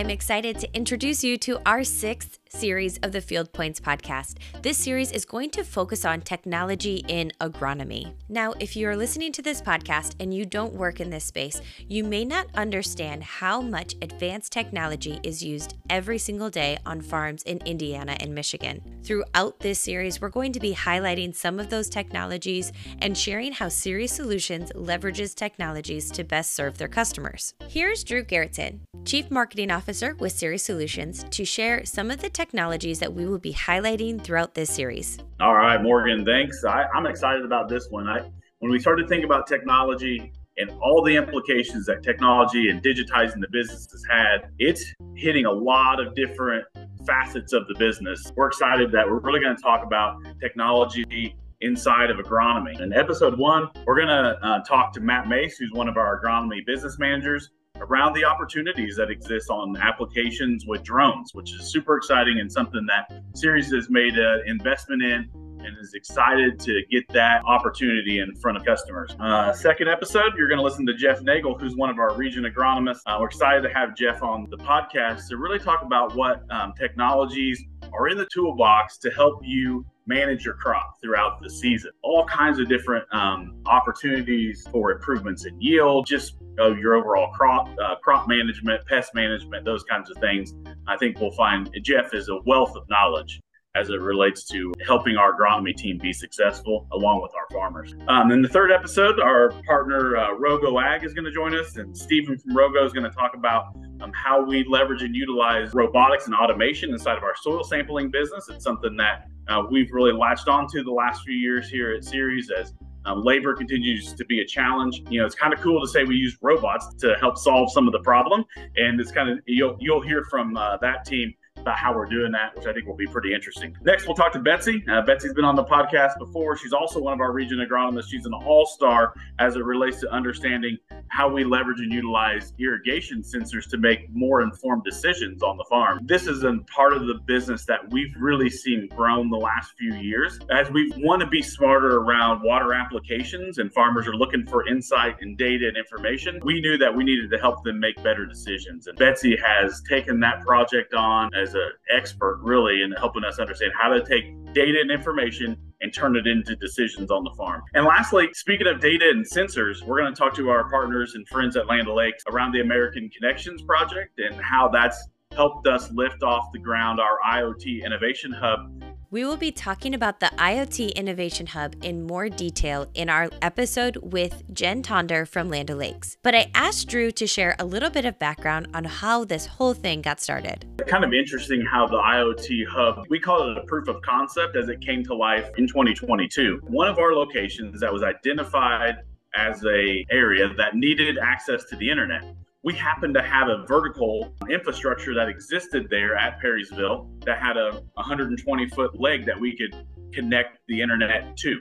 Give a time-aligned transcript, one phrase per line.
[0.00, 4.38] I'm excited to introduce you to our sixth series of the Field Points podcast.
[4.62, 8.14] This series is going to focus on technology in agronomy.
[8.28, 12.02] Now, if you're listening to this podcast and you don't work in this space, you
[12.02, 17.58] may not understand how much advanced technology is used every single day on farms in
[17.64, 18.82] Indiana and Michigan.
[19.04, 23.68] Throughout this series, we're going to be highlighting some of those technologies and sharing how
[23.68, 27.54] Ceres Solutions leverages technologies to best serve their customers.
[27.68, 32.98] Here's Drew Garretson, Chief Marketing Officer with Ceres Solutions, to share some of the technologies
[32.98, 35.18] that we will be highlighting throughout this series.
[35.40, 36.64] All right, Morgan, thanks.
[36.64, 38.08] I, am excited about this one.
[38.08, 43.42] I, when we started thinking about technology and all the implications that technology and digitizing
[43.42, 44.82] the business has had, it's
[45.16, 46.64] hitting a lot of different
[47.06, 48.32] facets of the business.
[48.34, 52.80] We're excited that we're really going to talk about technology inside of agronomy.
[52.80, 56.22] In episode one, we're going to uh, talk to Matt Mace, who's one of our
[56.22, 61.96] agronomy business managers, around the opportunities that exist on applications with drones, which is super
[61.96, 65.28] exciting and something that Ceres has made an investment in
[65.64, 69.14] and is excited to get that opportunity in front of customers.
[69.20, 72.44] Uh, second episode, you're going to listen to Jeff Nagel, who's one of our region
[72.44, 73.00] agronomists.
[73.06, 76.72] Uh, we're excited to have Jeff on the podcast to really talk about what um,
[76.78, 81.90] technologies are in the toolbox to help you manage your crop throughout the season.
[82.02, 86.36] All kinds of different um, opportunities for improvements in yield, just
[86.68, 90.54] your overall crop uh, crop management, pest management, those kinds of things.
[90.86, 93.40] I think we'll find Jeff is a wealth of knowledge
[93.76, 97.94] as it relates to helping our agronomy team be successful along with our farmers.
[98.08, 101.76] Um, in the third episode, our partner uh, Rogo Ag is going to join us,
[101.76, 105.72] and Stephen from Rogo is going to talk about um, how we leverage and utilize
[105.72, 108.48] robotics and automation inside of our soil sampling business.
[108.48, 112.50] It's something that uh, we've really latched onto the last few years here at Ceres
[112.50, 112.74] as
[113.04, 115.02] um, labor continues to be a challenge.
[115.08, 117.86] You know, it's kind of cool to say we use robots to help solve some
[117.86, 118.44] of the problem,
[118.76, 122.32] and it's kind of you'll you'll hear from uh, that team about how we're doing
[122.32, 123.76] that, which I think will be pretty interesting.
[123.82, 124.84] Next, we'll talk to Betsy.
[124.90, 126.56] Uh, Betsy's been on the podcast before.
[126.56, 128.10] She's also one of our region agronomists.
[128.10, 133.22] She's an all star as it relates to understanding how we leverage and utilize irrigation
[133.22, 136.00] sensors to make more informed decisions on the farm.
[136.04, 139.94] This is a part of the business that we've really seen grown the last few
[139.94, 144.66] years as we want to be smarter around water applications and farmers are looking for
[144.68, 146.40] insight and data and information.
[146.44, 148.86] We knew that we needed to help them make better decisions.
[148.86, 153.72] And Betsy has taken that project on as an expert really in helping us understand
[153.78, 157.62] how to take data and information and turn it into decisions on the farm.
[157.74, 161.26] And lastly, speaking of data and sensors, we're going to talk to our partners and
[161.28, 166.22] friends at Land O'Lakes around the American Connections Project and how that's helped us lift
[166.22, 171.48] off the ground our IoT Innovation Hub we will be talking about the IoT Innovation
[171.48, 176.16] Hub in more detail in our episode with Jen Tonder from Land O'Lakes.
[176.22, 179.74] But I asked Drew to share a little bit of background on how this whole
[179.74, 180.64] thing got started.
[180.86, 184.68] Kind of interesting how the IoT Hub, we call it a proof of concept as
[184.68, 186.60] it came to life in 2022.
[186.68, 189.02] One of our locations that was identified
[189.34, 192.22] as a area that needed access to the internet
[192.62, 197.82] we happened to have a vertical infrastructure that existed there at Perrysville that had a
[197.94, 201.60] 120 foot leg that we could connect the internet to.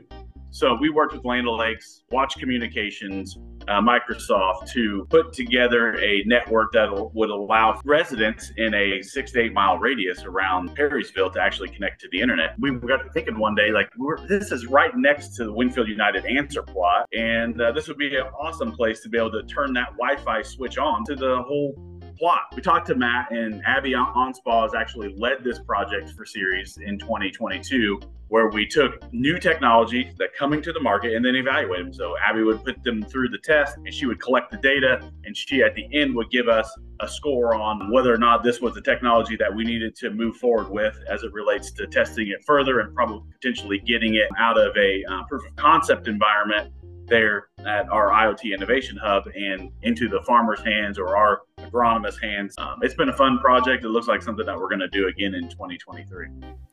[0.50, 3.38] So we worked with Land O'Lakes, Watch Communications,
[3.70, 9.42] uh, Microsoft to put together a network that would allow residents in a six to
[9.42, 12.56] eight mile radius around Perrysville to actually connect to the internet.
[12.60, 13.90] We got to thinking one day, like,
[14.28, 18.16] this is right next to the Winfield United answer plot, and uh, this would be
[18.16, 21.42] an awesome place to be able to turn that Wi Fi switch on to the
[21.44, 22.54] whole plot.
[22.54, 27.00] We talked to Matt, and Abby Onspaw has actually led this project for Ceres in
[27.00, 31.94] 2022, where we took new technology that coming to the market and then evaluate them.
[31.94, 35.36] So Abby would put them through the test, and she would collect the data, and
[35.36, 36.70] she at the end would give us
[37.00, 40.36] a score on whether or not this was the technology that we needed to move
[40.36, 44.60] forward with as it relates to testing it further and probably potentially getting it out
[44.60, 46.74] of a uh, proof of concept environment
[47.10, 52.56] there at our IoT Innovation Hub and into the farmer's hands or our agronomist hands.
[52.58, 53.84] Um, it's been a fun project.
[53.84, 56.28] It looks like something that we're going to do again in 2023.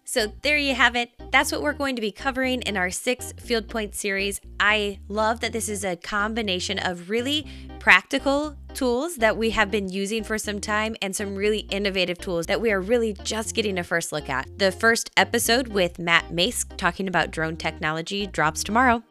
[0.05, 1.11] So there you have it.
[1.33, 4.41] That's what we're going to be covering in our six Field Point series.
[4.61, 7.47] I love that this is a combination of really
[7.81, 12.47] practical tools that we have been using for some time and some really innovative tools
[12.47, 14.47] that we are really just getting a first look at.
[14.59, 19.03] The first episode with Matt Mace talking about drone technology drops tomorrow.